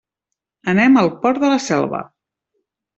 Anem 0.73 0.97
al 1.03 1.13
Port 1.27 1.45
de 1.47 1.55
la 1.55 1.63
Selva. 1.69 2.05